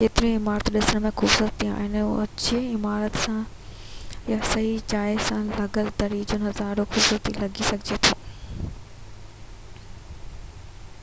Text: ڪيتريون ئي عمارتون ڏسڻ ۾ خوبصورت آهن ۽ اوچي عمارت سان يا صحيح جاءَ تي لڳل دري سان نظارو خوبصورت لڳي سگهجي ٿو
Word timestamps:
ڪيتريون 0.01 0.27
ئي 0.29 0.37
عمارتون 0.37 0.75
ڏسڻ 0.75 1.01
۾ 1.01 1.09
خوبصورت 1.21 1.63
آهن 1.71 1.97
۽ 1.99 1.99
اوچي 2.13 2.61
عمارت 2.77 3.19
سان 3.25 3.37
يا 4.31 4.39
صحيح 4.53 4.81
جاءَ 4.95 5.21
تي 5.27 5.37
لڳل 5.59 5.91
دري 6.03 6.23
سان 6.33 6.41
نظارو 6.47 6.87
خوبصورت 6.95 7.29
لڳي 7.45 7.69
سگهجي 7.71 8.03
ٿو 8.09 8.19